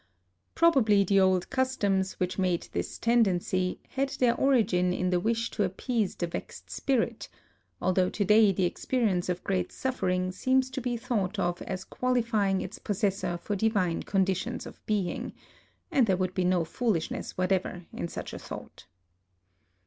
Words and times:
(Prob 0.55 0.75
ably 0.79 1.03
the 1.03 1.19
old 1.19 1.51
customs 1.51 2.13
which 2.13 2.39
made 2.39 2.67
this 2.71 2.97
ten 2.97 3.23
12 3.23 3.27
A 3.27 3.27
LIVING 3.27 3.33
GOD 3.35 3.39
dency 3.39 3.77
had 3.89 4.09
their 4.09 4.33
origin 4.33 4.93
in 4.93 5.11
the 5.11 5.19
wish 5.19 5.51
to 5.51 5.63
appease 5.63 6.15
the 6.15 6.25
vexed 6.25 6.71
spirit, 6.71 7.29
although 7.79 8.09
to 8.09 8.25
day 8.25 8.51
the 8.51 8.67
experi 8.67 9.07
ence 9.07 9.29
of 9.29 9.43
great 9.43 9.71
suffering 9.71 10.31
seems 10.31 10.71
to 10.71 10.81
be 10.81 10.97
thought 10.97 11.37
of 11.37 11.61
as 11.61 11.83
qualifying 11.83 12.61
its 12.61 12.79
possessor 12.79 13.37
for 13.37 13.55
divine 13.55 14.01
condi 14.01 14.35
tions 14.35 14.65
of 14.65 14.83
being;— 14.87 15.33
and 15.91 16.07
there 16.07 16.17
would 16.17 16.33
be 16.33 16.45
no 16.45 16.65
fool 16.65 16.95
ishness 16.95 17.37
whatever 17.37 17.85
in 17.93 18.07
such 18.07 18.33
a 18.33 18.39
thought.) 18.39 18.87